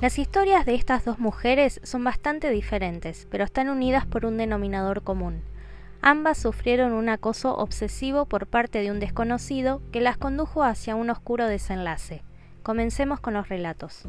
[0.00, 5.02] Las historias de estas dos mujeres son bastante diferentes, pero están unidas por un denominador
[5.02, 5.42] común.
[6.02, 11.10] Ambas sufrieron un acoso obsesivo por parte de un desconocido que las condujo hacia un
[11.10, 12.22] oscuro desenlace.
[12.62, 14.04] Comencemos con los relatos.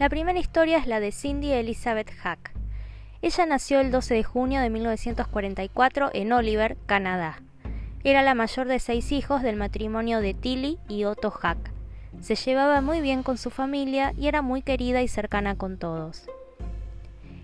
[0.00, 2.52] La primera historia es la de Cindy Elizabeth Hack.
[3.22, 7.40] Ella nació el 12 de junio de 1944 en Oliver, Canadá.
[8.02, 11.75] Era la mayor de seis hijos del matrimonio de Tilly y Otto Hack.
[12.20, 16.26] Se llevaba muy bien con su familia y era muy querida y cercana con todos.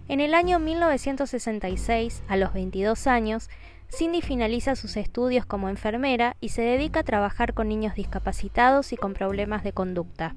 [0.08, 3.48] En el año 1966, a los 22 años,
[3.88, 8.96] Cindy finaliza sus estudios como enfermera y se dedica a trabajar con niños discapacitados y
[8.96, 10.34] con problemas de conducta.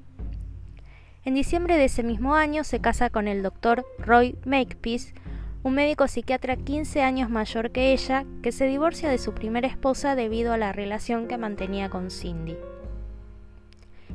[1.24, 5.14] En diciembre de ese mismo año se casa con el doctor Roy Makepeace,
[5.62, 10.14] un médico psiquiatra 15 años mayor que ella, que se divorcia de su primera esposa
[10.14, 12.56] debido a la relación que mantenía con Cindy.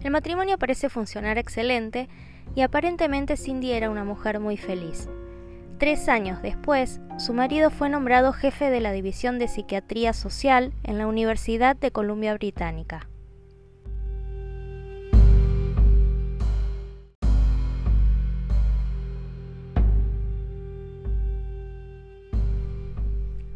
[0.03, 2.09] El matrimonio parece funcionar excelente
[2.55, 5.09] y aparentemente Cindy era una mujer muy feliz.
[5.77, 10.97] Tres años después, su marido fue nombrado jefe de la División de Psiquiatría Social en
[10.97, 13.07] la Universidad de Columbia Británica.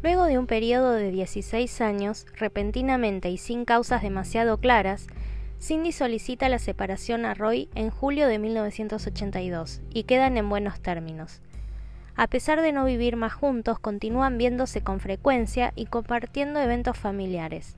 [0.02, 5.08] Luego de un periodo de 16 años, repentinamente y sin causas demasiado claras,
[5.60, 11.40] Cindy solicita la separación a Roy en julio de 1982 y quedan en buenos términos.
[12.14, 17.76] A pesar de no vivir más juntos, continúan viéndose con frecuencia y compartiendo eventos familiares.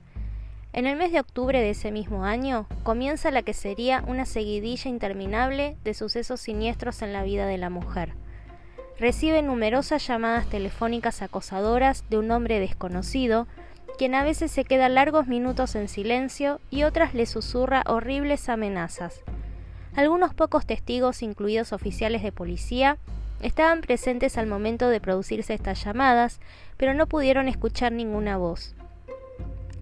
[0.71, 4.89] En el mes de octubre de ese mismo año comienza la que sería una seguidilla
[4.89, 8.13] interminable de sucesos siniestros en la vida de la mujer.
[8.99, 13.47] Recibe numerosas llamadas telefónicas acosadoras de un hombre desconocido,
[13.99, 19.21] quien a veces se queda largos minutos en silencio y otras le susurra horribles amenazas.
[19.93, 22.97] Algunos pocos testigos, incluidos oficiales de policía,
[23.41, 26.41] Estaban presentes al momento de producirse estas llamadas,
[26.75, 28.75] pero no pudieron escuchar ninguna voz.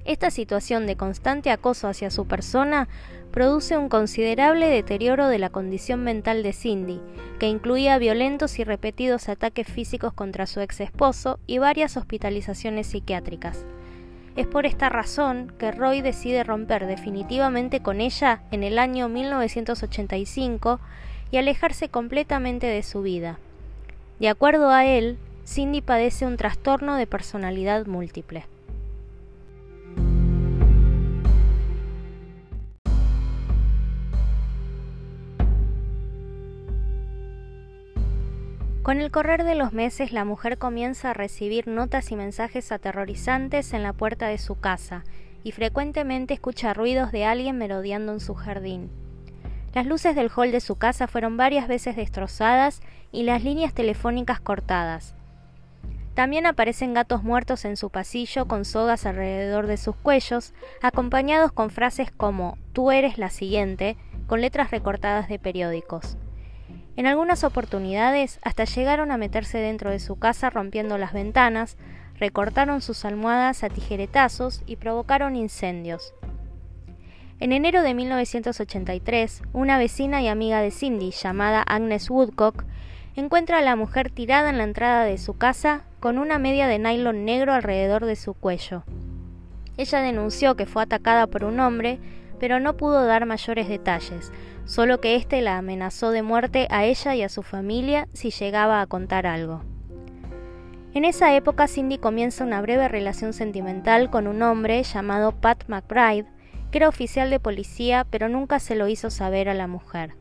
[0.05, 2.87] Esta situación de constante acoso hacia su persona
[3.31, 7.01] produce un considerable deterioro de la condición mental de Cindy,
[7.39, 13.65] que incluía violentos y repetidos ataques físicos contra su ex esposo y varias hospitalizaciones psiquiátricas.
[14.37, 20.79] Es por esta razón que Roy decide romper definitivamente con ella en el año 1985
[21.31, 23.39] y alejarse completamente de su vida.
[24.19, 28.45] De acuerdo a él, Cindy padece un trastorno de personalidad múltiple.
[38.87, 43.73] Con el correr de los meses, la mujer comienza a recibir notas y mensajes aterrorizantes
[43.73, 45.03] en la puerta de su casa
[45.43, 48.89] y frecuentemente escucha ruidos de alguien merodeando en su jardín.
[49.73, 52.79] Las luces del hall de su casa fueron varias veces destrozadas
[53.11, 55.15] y las líneas telefónicas cortadas.
[56.13, 61.71] También aparecen gatos muertos en su pasillo con sogas alrededor de sus cuellos, acompañados con
[61.71, 66.15] frases como Tú eres la siguiente, con letras recortadas de periódicos.
[66.97, 71.77] En algunas oportunidades hasta llegaron a meterse dentro de su casa rompiendo las ventanas,
[72.19, 76.15] recortaron sus almohadas a tijeretazos y provocaron incendios.
[77.39, 82.65] En enero de 1983, una vecina y amiga de Cindy, llamada Agnes Woodcock,
[83.15, 86.79] encuentra a la mujer tirada en la entrada de su casa con una media de
[86.79, 88.83] nylon negro alrededor de su cuello.
[89.77, 91.99] Ella denunció que fue atacada por un hombre,
[92.39, 94.31] pero no pudo dar mayores detalles,
[94.65, 98.81] solo que éste la amenazó de muerte a ella y a su familia si llegaba
[98.81, 99.61] a contar algo.
[100.93, 106.25] En esa época Cindy comienza una breve relación sentimental con un hombre llamado Pat McBride,
[106.71, 110.15] que era oficial de policía, pero nunca se lo hizo saber a la mujer.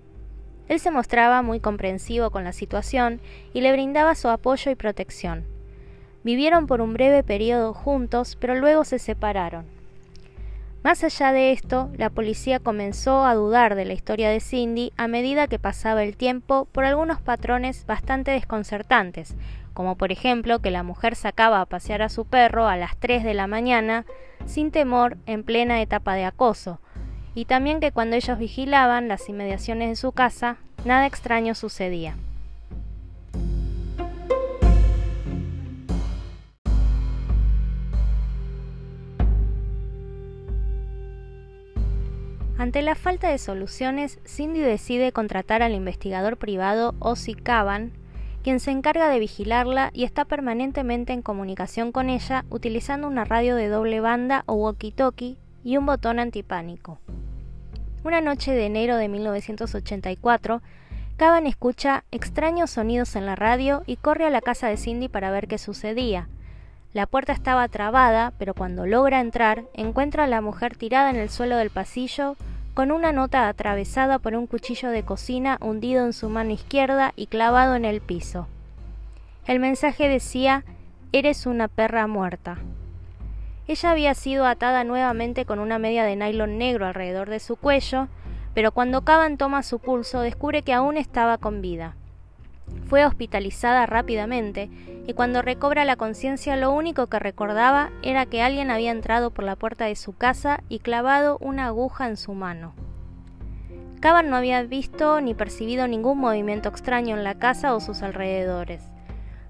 [0.69, 3.21] Él se mostraba muy comprensivo con la situación
[3.53, 5.44] y le brindaba su apoyo y protección.
[6.25, 9.76] Vivieron por un breve periodo juntos, pero luego se separaron.
[10.87, 15.09] Más allá de esto, la policía comenzó a dudar de la historia de Cindy a
[15.09, 19.34] medida que pasaba el tiempo por algunos patrones bastante desconcertantes,
[19.75, 23.25] como por ejemplo que la mujer sacaba a pasear a su perro a las 3
[23.25, 24.07] de la mañana
[24.45, 26.78] sin temor en plena etapa de acoso,
[27.34, 32.15] y también que cuando ellos vigilaban las inmediaciones de su casa, nada extraño sucedía.
[42.59, 47.93] Ante la falta de soluciones, Cindy decide contratar al investigador privado Ozzy Cavan
[48.47, 53.57] quien se encarga de vigilarla y está permanentemente en comunicación con ella utilizando una radio
[53.57, 57.01] de doble banda o walkie-talkie y un botón antipánico.
[58.05, 60.63] Una noche de enero de 1984,
[61.17, 65.33] Cavan escucha extraños sonidos en la radio y corre a la casa de Cindy para
[65.33, 66.29] ver qué sucedía.
[66.97, 71.28] La puerta estaba trabada, pero cuando logra entrar, encuentra a la mujer tirada en el
[71.28, 72.37] suelo del pasillo,
[72.72, 77.27] con una nota atravesada por un cuchillo de cocina hundido en su mano izquierda y
[77.27, 78.48] clavado en el piso.
[79.47, 80.65] El mensaje decía
[81.13, 82.57] Eres una perra muerta.
[83.69, 88.09] Ella había sido atada nuevamente con una media de nylon negro alrededor de su cuello,
[88.54, 91.95] pero cuando Caban toma su pulso descubre que aún estaba con vida.
[92.86, 94.71] Fue hospitalizada rápidamente
[95.07, 99.45] y cuando recobra la conciencia lo único que recordaba era que alguien había entrado por
[99.45, 102.74] la puerta de su casa y clavado una aguja en su mano.
[104.01, 108.83] Caban no había visto ni percibido ningún movimiento extraño en la casa o sus alrededores.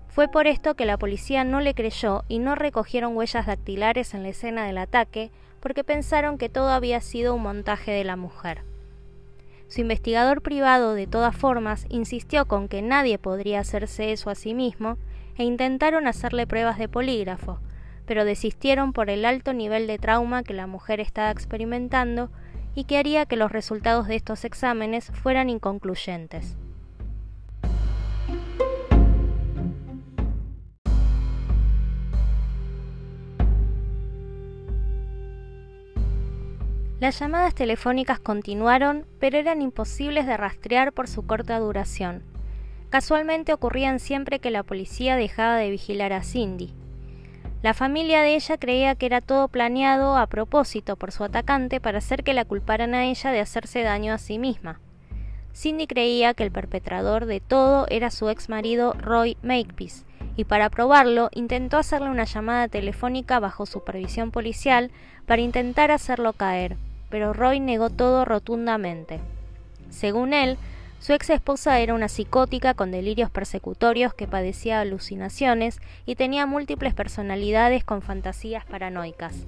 [0.09, 4.23] Fue por esto que la policía no le creyó y no recogieron huellas dactilares en
[4.23, 5.31] la escena del ataque,
[5.61, 8.63] porque pensaron que todo había sido un montaje de la mujer.
[9.69, 14.55] Su investigador privado, de todas formas, insistió con que nadie podría hacerse eso a sí
[14.55, 14.97] mismo,
[15.37, 17.59] e intentaron hacerle pruebas de polígrafo,
[18.07, 22.31] pero desistieron por el alto nivel de trauma que la mujer estaba experimentando
[22.75, 26.57] y que haría que los resultados de estos exámenes fueran inconcluyentes.
[36.99, 42.23] Las llamadas telefónicas continuaron, pero eran imposibles de rastrear por su corta duración.
[42.89, 46.73] Casualmente ocurrían siempre que la policía dejaba de vigilar a Cindy.
[47.61, 51.99] La familia de ella creía que era todo planeado a propósito por su atacante para
[51.99, 54.81] hacer que la culparan a ella de hacerse daño a sí misma.
[55.55, 60.71] Cindy creía que el perpetrador de todo era su ex marido Roy Makepeace, y para
[60.71, 64.91] probarlo intentó hacerle una llamada telefónica bajo supervisión policial
[65.27, 66.77] para intentar hacerlo caer,
[67.09, 69.21] pero Roy negó todo rotundamente.
[69.91, 70.59] Según él,
[70.99, 76.95] su ex esposa era una psicótica con delirios persecutorios que padecía alucinaciones y tenía múltiples
[76.95, 79.47] personalidades con fantasías paranoicas.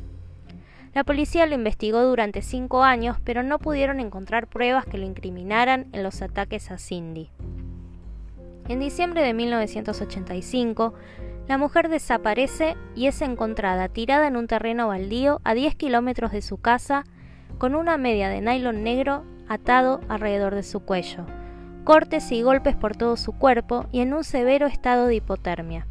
[0.94, 5.86] La policía lo investigó durante cinco años, pero no pudieron encontrar pruebas que lo incriminaran
[5.92, 7.30] en los ataques a Cindy.
[8.68, 10.94] En diciembre de 1985,
[11.46, 16.42] la mujer desaparece y es encontrada tirada en un terreno baldío a 10 kilómetros de
[16.42, 17.04] su casa
[17.56, 21.24] con una media de nylon negro atado alrededor de su cuello,
[21.84, 25.86] cortes y golpes por todo su cuerpo y en un severo estado de hipotermia.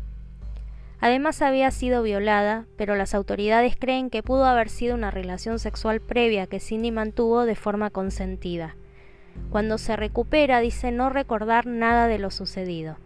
[1.00, 6.02] Además había sido violada, pero las autoridades creen que pudo haber sido una relación sexual
[6.02, 8.76] previa que Cindy mantuvo de forma consentida.
[9.52, 12.98] Cuando se recupera dice no recordar nada de lo sucedido.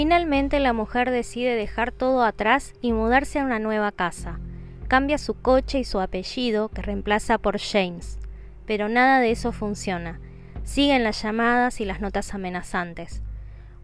[0.00, 4.38] Finalmente la mujer decide dejar todo atrás y mudarse a una nueva casa.
[4.86, 8.20] Cambia su coche y su apellido, que reemplaza por James.
[8.64, 10.20] Pero nada de eso funciona.
[10.62, 13.24] Siguen las llamadas y las notas amenazantes.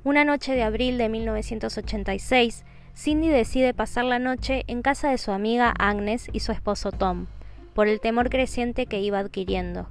[0.04, 2.64] Una noche de abril de 1986,
[2.96, 7.26] Cindy decide pasar la noche en casa de su amiga Agnes y su esposo Tom,
[7.74, 9.88] por el temor creciente que iba adquiriendo.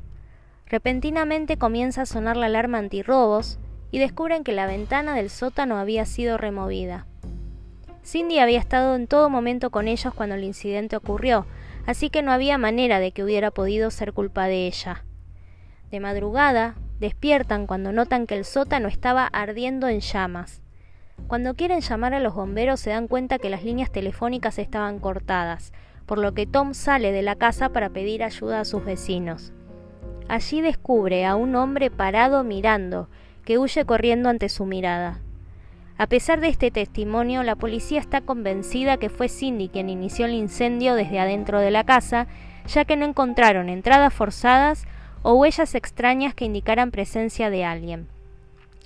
[0.67, 3.59] Repentinamente comienza a sonar la alarma antirrobos
[3.93, 7.05] y descubren que la ventana del sótano había sido removida.
[8.03, 11.45] Cindy había estado en todo momento con ellos cuando el incidente ocurrió,
[11.85, 15.05] así que no había manera de que hubiera podido ser culpa de ella.
[15.91, 20.61] De madrugada, Despiertan cuando notan que el sótano estaba ardiendo en llamas.
[21.27, 25.73] Cuando quieren llamar a los bomberos se dan cuenta que las líneas telefónicas estaban cortadas,
[26.05, 29.51] por lo que Tom sale de la casa para pedir ayuda a sus vecinos.
[30.29, 33.09] Allí descubre a un hombre parado mirando,
[33.45, 35.19] que huye corriendo ante su mirada.
[35.97, 40.33] A pesar de este testimonio, la policía está convencida que fue Cindy quien inició el
[40.33, 42.27] incendio desde adentro de la casa,
[42.67, 44.85] ya que no encontraron entradas forzadas
[45.21, 48.07] o huellas extrañas que indicaran presencia de alguien.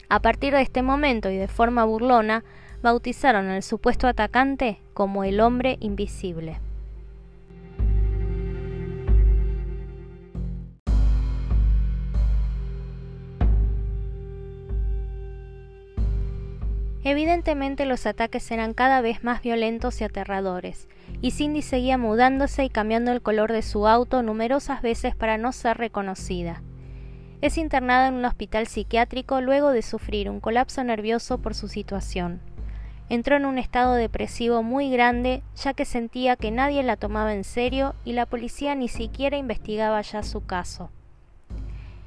[0.09, 2.43] A partir de este momento y de forma burlona,
[2.81, 6.59] bautizaron al supuesto atacante como el hombre invisible.
[17.09, 20.89] Evidentemente los ataques eran cada vez más violentos y aterradores,
[21.21, 25.53] y Cindy seguía mudándose y cambiando el color de su auto numerosas veces para no
[25.53, 26.61] ser reconocida.
[27.39, 32.41] Es internada en un hospital psiquiátrico luego de sufrir un colapso nervioso por su situación.
[33.07, 37.45] Entró en un estado depresivo muy grande ya que sentía que nadie la tomaba en
[37.45, 40.89] serio y la policía ni siquiera investigaba ya su caso.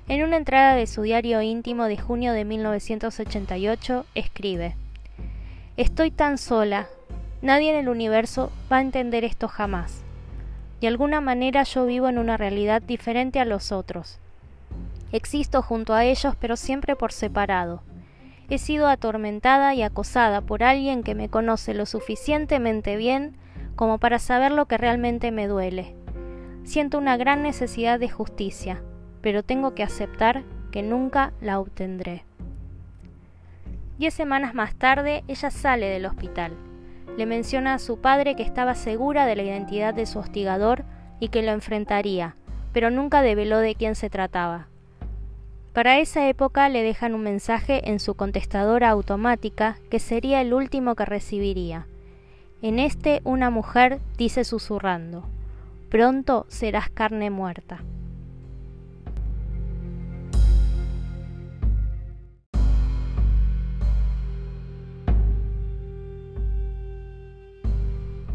[0.09, 4.77] En una entrada de su diario íntimo de junio de 1988 escribe
[5.77, 6.89] Estoy tan sola,
[7.43, 10.03] Nadie en el universo va a entender esto jamás.
[10.83, 14.19] De alguna manera yo vivo en una realidad diferente a los otros.
[15.11, 17.83] Existo junto a ellos, pero siempre por separado.
[18.51, 23.37] He sido atormentada y acosada por alguien que me conoce lo suficientemente bien
[23.75, 25.95] como para saber lo que realmente me duele.
[26.65, 28.83] Siento una gran necesidad de justicia,
[29.23, 32.25] pero tengo que aceptar que nunca la obtendré.
[34.01, 36.53] Diez semanas más tarde, ella sale del hospital.
[37.19, 40.85] Le menciona a su padre que estaba segura de la identidad de su hostigador
[41.21, 42.35] y que lo enfrentaría,
[42.73, 44.69] pero nunca develó de quién se trataba.
[45.75, 50.95] Para esa época le dejan un mensaje en su contestadora automática que sería el último
[50.95, 51.87] que recibiría.
[52.63, 55.29] En este una mujer dice susurrando,
[55.91, 57.83] pronto serás carne muerta.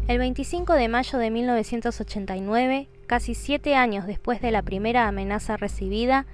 [0.08, 6.26] El 25 de mayo de 1989, casi siete años después de la primera amenaza recibida,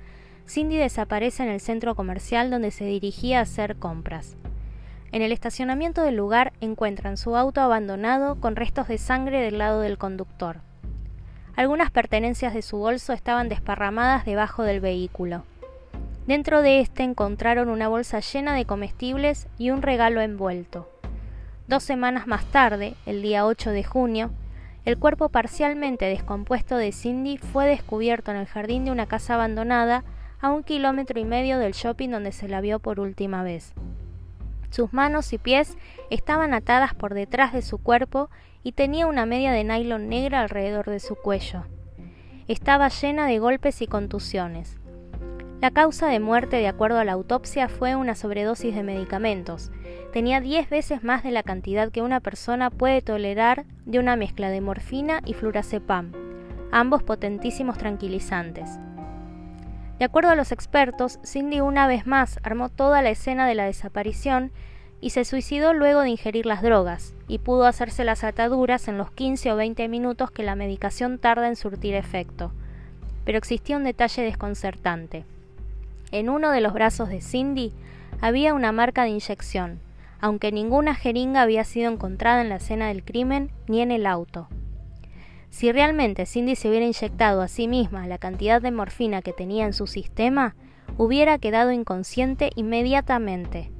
[0.47, 4.37] Cindy desaparece en el centro comercial donde se dirigía a hacer compras.
[5.11, 9.81] En el estacionamiento del lugar encuentran su auto abandonado con restos de sangre del lado
[9.81, 10.61] del conductor.
[11.57, 15.45] Algunas pertenencias de su bolso estaban desparramadas debajo del vehículo.
[16.27, 20.92] Dentro de este encontraron una bolsa llena de comestibles y un regalo envuelto.
[21.69, 24.31] Dos semanas más tarde, el día 8 de junio,
[24.85, 30.03] el cuerpo parcialmente descompuesto de Cindy fue descubierto en el jardín de una casa abandonada
[30.41, 33.75] a un kilómetro y medio del shopping donde se la vio por última vez.
[34.71, 35.79] Sus manos y pies
[36.11, 38.29] estaban atadas por detrás de su cuerpo
[38.65, 41.63] y tenía una media de nylon negra alrededor de su cuello.
[42.49, 44.82] Estaba llena de golpes y contusiones.
[45.63, 49.71] La causa de muerte, de acuerdo a la autopsia, fue una sobredosis de medicamentos.
[50.13, 54.51] Tenía 10 veces más de la cantidad que una persona puede tolerar de una mezcla
[54.51, 56.11] de morfina y flurazepam,
[56.73, 58.71] ambos potentísimos tranquilizantes.
[60.01, 63.67] De acuerdo a los expertos, Cindy una vez más armó toda la escena de la
[63.67, 64.51] desaparición
[65.01, 69.13] y se suicidó luego de ingerir las drogas, y pudo hacerse las ataduras en los
[69.13, 72.51] 15 o 20 minutos que la medicación tarda en surtir efecto.
[73.25, 75.25] Pero existía un detalle desconcertante.
[76.13, 77.73] En uno de los brazos de Cindy
[78.21, 79.81] había una marca de inyección,
[80.21, 84.49] aunque ninguna jeringa había sido encontrada en la escena del crimen ni en el auto.
[85.49, 89.65] Si realmente Cindy se hubiera inyectado a sí misma la cantidad de morfina que tenía
[89.65, 90.55] en su sistema,
[90.99, 93.71] hubiera quedado inconsciente inmediatamente.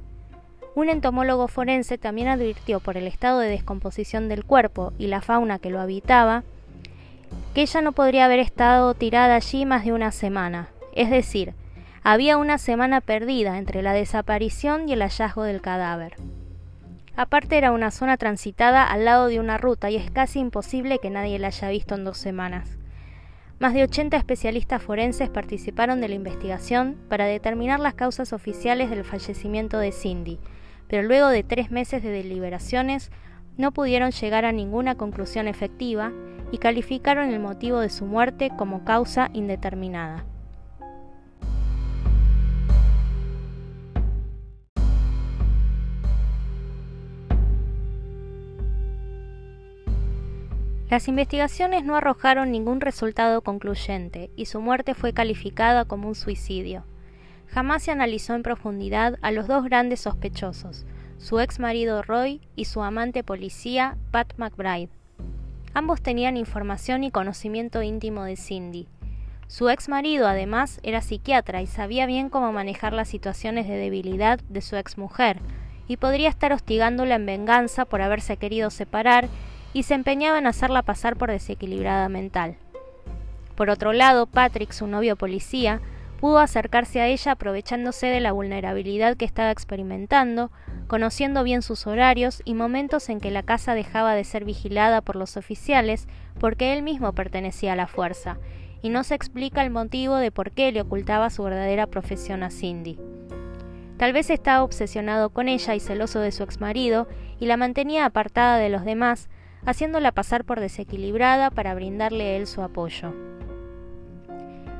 [0.73, 5.59] Un entomólogo forense también advirtió por el estado de descomposición del cuerpo y la fauna
[5.59, 6.43] que lo habitaba,
[7.53, 11.53] que ella no podría haber estado tirada allí más de una semana, es decir,
[12.05, 16.17] había una semana perdida entre la desaparición y el hallazgo del cadáver.
[17.15, 21.09] Aparte era una zona transitada al lado de una ruta y es casi imposible que
[21.09, 22.77] nadie la haya visto en dos semanas.
[23.59, 29.05] Más de 80 especialistas forenses participaron de la investigación para determinar las causas oficiales del
[29.05, 30.39] fallecimiento de Cindy,
[30.89, 33.11] pero luego de tres meses de deliberaciones
[33.55, 36.11] no pudieron llegar a ninguna conclusión efectiva
[36.51, 40.25] y calificaron el motivo de su muerte como causa indeterminada.
[50.93, 56.85] Las investigaciones no arrojaron ningún resultado concluyente y su muerte fue calificada como un suicidio.
[57.47, 60.85] Jamás se analizó en profundidad a los dos grandes sospechosos,
[61.17, 64.91] su ex marido Roy y su amante policía Pat McBride.
[65.73, 68.87] Ambos tenían información y conocimiento íntimo de Cindy.
[69.47, 74.39] Su ex marido además era psiquiatra y sabía bien cómo manejar las situaciones de debilidad
[74.47, 75.39] de su ex mujer,
[75.87, 79.27] y podría estar hostigándola en venganza por haberse querido separar
[79.73, 82.55] y se empeñaba en hacerla pasar por desequilibrada mental.
[83.55, 85.81] Por otro lado, Patrick, su novio policía,
[86.19, 90.51] pudo acercarse a ella aprovechándose de la vulnerabilidad que estaba experimentando,
[90.87, 95.17] conociendo bien sus horarios y momentos en que la casa dejaba de ser vigilada por
[95.17, 96.07] los oficiales
[96.39, 98.37] porque él mismo pertenecía a la fuerza,
[98.81, 102.51] y no se explica el motivo de por qué le ocultaba su verdadera profesión a
[102.51, 102.97] Cindy.
[103.97, 107.07] Tal vez estaba obsesionado con ella y celoso de su exmarido,
[107.39, 109.29] y la mantenía apartada de los demás,
[109.65, 113.13] haciéndola pasar por desequilibrada para brindarle él su apoyo.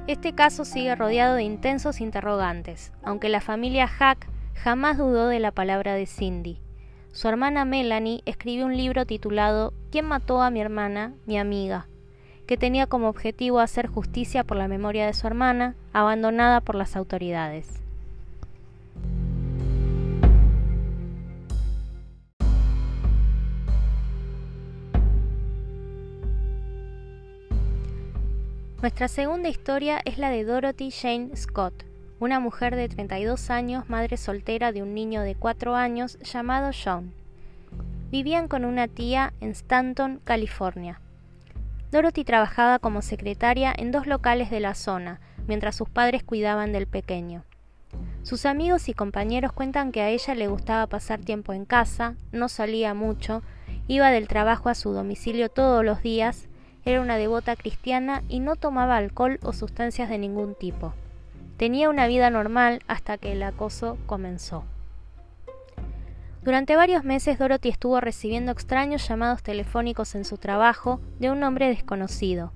[0.07, 5.51] Este caso sigue rodeado de intensos interrogantes, aunque la familia Hack jamás dudó de la
[5.51, 6.59] palabra de Cindy.
[7.13, 11.87] Su hermana Melanie escribió un libro titulado ¿Quién mató a mi hermana, mi amiga?,
[12.47, 16.95] que tenía como objetivo hacer justicia por la memoria de su hermana, abandonada por las
[16.97, 17.82] autoridades.
[28.83, 31.85] Nuestra segunda historia es la de Dorothy Jane Scott,
[32.19, 37.13] una mujer de 32 años, madre soltera de un niño de 4 años llamado John.
[38.11, 40.99] Vivían con una tía en Stanton, California.
[41.93, 46.85] Dorothy trabajaba como secretaria en dos locales de la zona, mientras sus padres cuidaban del
[46.85, 47.45] pequeño.
[48.23, 52.49] Sus amigos y compañeros cuentan que a ella le gustaba pasar tiempo en casa, no
[52.49, 53.43] salía mucho,
[53.87, 56.49] iba del trabajo a su domicilio todos los días,
[56.85, 60.93] era una devota cristiana y no tomaba alcohol o sustancias de ningún tipo.
[61.57, 64.65] Tenía una vida normal hasta que el acoso comenzó.
[66.43, 71.69] Durante varios meses Dorothy estuvo recibiendo extraños llamados telefónicos en su trabajo de un hombre
[71.69, 72.51] desconocido.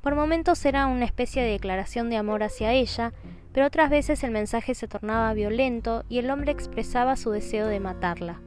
[0.00, 3.12] Por momentos era una especie de declaración de amor hacia ella,
[3.52, 7.78] pero otras veces el mensaje se tornaba violento y el hombre expresaba su deseo de
[7.78, 8.40] matarla.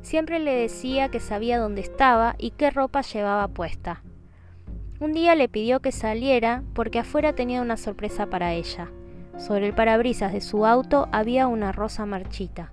[0.00, 4.02] Siempre le decía que sabía dónde estaba y qué ropa llevaba puesta.
[5.00, 8.90] Un día le pidió que saliera porque afuera tenía una sorpresa para ella.
[9.36, 12.72] Sobre el parabrisas de su auto había una rosa marchita.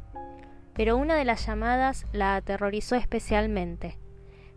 [0.73, 3.97] Pero una de las llamadas la aterrorizó especialmente.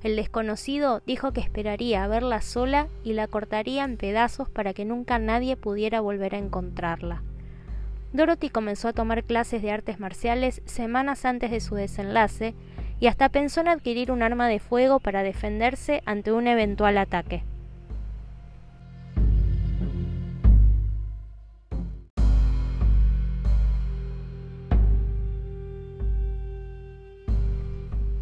[0.02, 4.84] El desconocido dijo que esperaría a verla sola y la cortaría en pedazos para que
[4.84, 7.22] nunca nadie pudiera volver a encontrarla.
[8.12, 12.54] Dorothy comenzó a tomar clases de artes marciales semanas antes de su desenlace
[13.00, 17.42] y hasta pensó en adquirir un arma de fuego para defenderse ante un eventual ataque.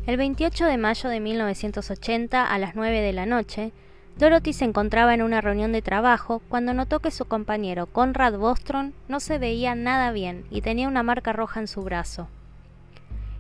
[0.05, 3.73] El 28 de mayo de 1980, a las 9 de la noche,
[4.19, 8.91] Dorothy se encontraba en una reunión de trabajo cuando notó que su compañero Conrad Bostrom
[9.07, 12.27] no se veía nada bien y tenía una marca roja en su brazo.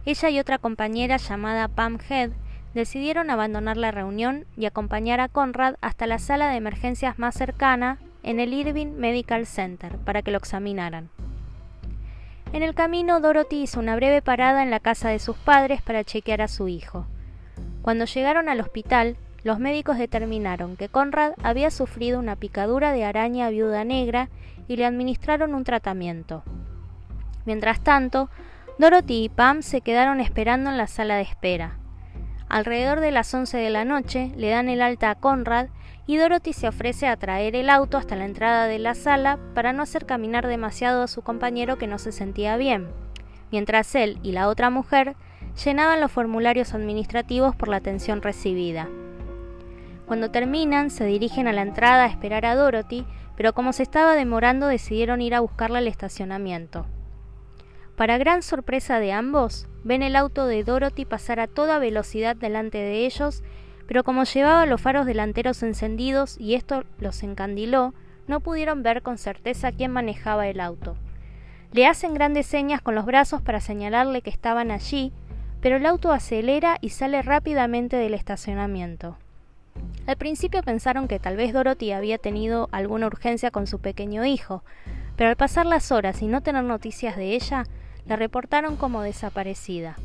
[0.06, 2.30] Ella y otra compañera llamada Pam Head
[2.74, 7.98] decidieron abandonar la reunión y acompañar a Conrad hasta la sala de emergencias más cercana
[8.22, 11.10] en el Irving Medical Center para que lo examinaran.
[12.52, 16.04] En el camino, Dorothy hizo una breve parada en la casa de sus padres para
[16.04, 17.06] chequear a su hijo.
[17.80, 23.48] Cuando llegaron al hospital, los médicos determinaron que Conrad había sufrido una picadura de araña
[23.48, 24.28] viuda negra
[24.68, 26.44] y le administraron un tratamiento.
[27.46, 28.28] Mientras tanto,
[28.78, 31.78] Dorothy y Pam se quedaron esperando en la sala de espera.
[32.50, 35.68] Alrededor de las once de la noche le dan el alta a Conrad
[36.12, 39.72] y Dorothy se ofrece a traer el auto hasta la entrada de la sala para
[39.72, 42.90] no hacer caminar demasiado a su compañero que no se sentía bien,
[43.50, 45.16] mientras él y la otra mujer
[45.64, 48.90] llenaban los formularios administrativos por la atención recibida.
[50.04, 54.14] Cuando terminan, se dirigen a la entrada a esperar a Dorothy, pero como se estaba
[54.14, 56.84] demorando decidieron ir a buscarla al estacionamiento.
[57.96, 62.76] Para gran sorpresa de ambos, ven el auto de Dorothy pasar a toda velocidad delante
[62.76, 63.42] de ellos
[63.92, 67.92] pero como llevaba los faros delanteros encendidos y esto los encandiló,
[68.26, 70.96] no pudieron ver con certeza quién manejaba el auto.
[71.72, 75.12] Le hacen grandes señas con los brazos para señalarle que estaban allí,
[75.60, 79.18] pero el auto acelera y sale rápidamente del estacionamiento.
[80.06, 84.64] Al principio pensaron que tal vez Dorothy había tenido alguna urgencia con su pequeño hijo,
[85.16, 87.64] pero al pasar las horas y no tener noticias de ella,
[88.06, 89.96] la reportaron como desaparecida.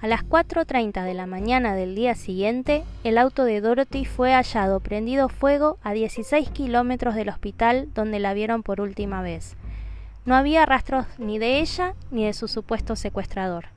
[0.00, 4.78] A las 4.30 de la mañana del día siguiente, el auto de Dorothy fue hallado
[4.78, 9.56] prendido fuego a 16 kilómetros del hospital donde la vieron por última vez.
[10.24, 13.70] No había rastros ni de ella ni de su supuesto secuestrador.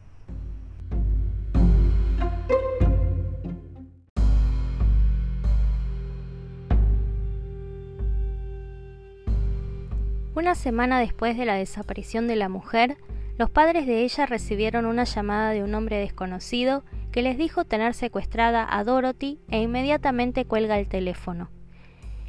[10.35, 12.97] Una semana después de la desaparición de la mujer,
[13.41, 17.95] los padres de ella recibieron una llamada de un hombre desconocido que les dijo tener
[17.95, 21.49] secuestrada a Dorothy e inmediatamente cuelga el teléfono.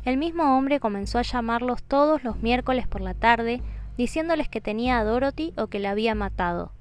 [0.06, 3.60] El mismo hombre comenzó a llamarlos todos los miércoles por la tarde,
[3.98, 6.72] diciéndoles que tenía a Dorothy o que la había matado.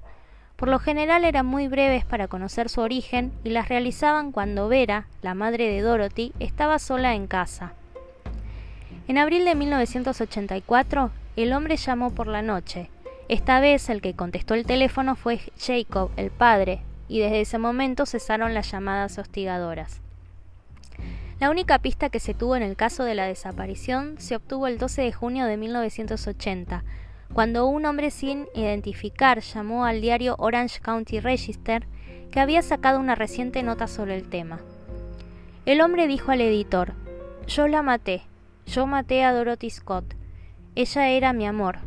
[0.56, 5.08] Por lo general eran muy breves para conocer su origen y las realizaban cuando Vera,
[5.20, 7.74] la madre de Dorothy, estaba sola en casa.
[9.08, 12.88] En abril de 1984, el hombre llamó por la noche,
[13.32, 18.04] esta vez el que contestó el teléfono fue Jacob, el padre, y desde ese momento
[18.04, 20.02] cesaron las llamadas hostigadoras.
[21.40, 24.76] La única pista que se tuvo en el caso de la desaparición se obtuvo el
[24.76, 26.84] 12 de junio de 1980,
[27.32, 31.86] cuando un hombre sin identificar llamó al diario Orange County Register
[32.30, 34.60] que había sacado una reciente nota sobre el tema.
[35.64, 36.92] El hombre dijo al editor,
[37.46, 38.24] Yo la maté,
[38.66, 40.04] yo maté a Dorothy Scott,
[40.74, 41.78] ella era mi amor,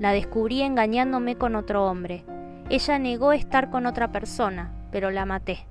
[0.00, 2.24] la descubrí engañándome con otro hombre.
[2.70, 5.66] Ella negó estar con otra persona, pero la maté.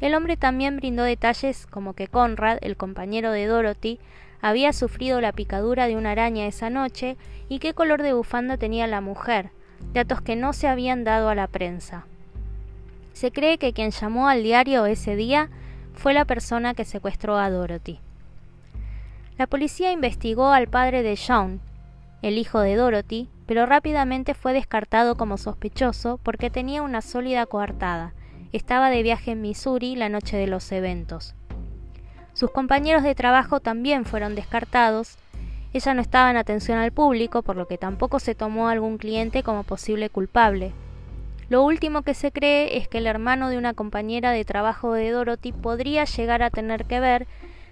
[0.00, 3.98] El hombre también brindó detalles como que Conrad, el compañero de Dorothy,
[4.42, 7.16] había sufrido la picadura de una araña esa noche
[7.48, 9.50] y qué color de bufanda tenía la mujer,
[9.94, 12.04] datos que no se habían dado a la prensa.
[13.14, 15.48] Se cree que quien llamó al diario ese día
[15.94, 17.98] fue la persona que secuestró a Dorothy.
[19.38, 21.60] La policía investigó al padre de Sean,
[22.22, 28.14] el hijo de Dorothy, pero rápidamente fue descartado como sospechoso porque tenía una sólida coartada.
[28.52, 31.34] Estaba de viaje en Missouri la noche de los eventos.
[32.32, 35.16] Sus compañeros de trabajo también fueron descartados.
[35.72, 38.98] Ella no estaba en atención al público, por lo que tampoco se tomó a algún
[38.98, 40.72] cliente como posible culpable.
[41.48, 45.10] Lo último que se cree es que el hermano de una compañera de trabajo de
[45.10, 47.26] Dorothy podría llegar a tener que ver,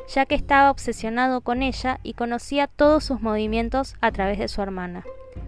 [0.08, 4.62] ya que estaba obsesionado con ella y conocía todos sus movimientos a través de su
[4.62, 5.04] hermana,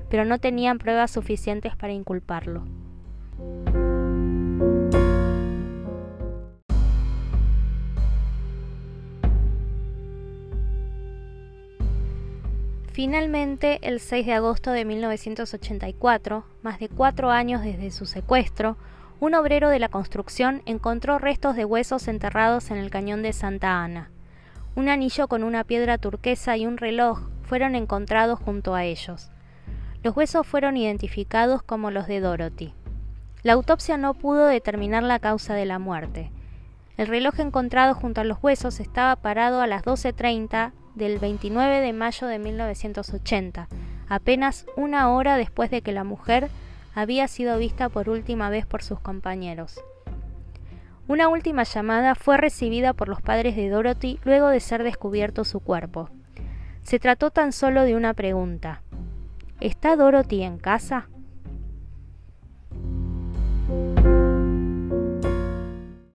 [0.09, 2.65] pero no tenían pruebas suficientes para inculparlo.
[12.97, 18.79] Finalmente, el 6 de agosto de 1984, más de cuatro años desde su secuestro,
[19.21, 23.85] un obrero de la construcción encontró restos de huesos enterrados en el cañón de Santa
[23.85, 24.11] Ana.
[24.77, 29.31] Un anillo con una piedra turquesa y un reloj fueron encontrados junto a ellos.
[30.03, 32.75] Los huesos fueron identificados como los de Dorothy.
[33.43, 36.31] La autopsia no pudo determinar la causa de la muerte.
[36.99, 41.93] El reloj encontrado junto a los huesos estaba parado a las 12.30 del 29 de
[41.95, 43.69] mayo de 1980,
[44.11, 46.51] apenas una hora después de que la mujer
[46.95, 49.81] había sido vista por última vez por sus compañeros.
[51.09, 55.61] Una última llamada fue recibida por los padres de Dorothy luego de ser descubierto su
[55.61, 56.11] cuerpo.
[56.83, 58.83] Se trató tan solo de una pregunta.
[59.61, 61.09] ¿Está Dorothy en casa?